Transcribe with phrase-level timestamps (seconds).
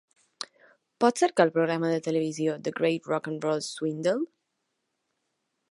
[1.03, 4.19] Pots cercar el programa de televisió The Great Rock 'n' Roll Swindle?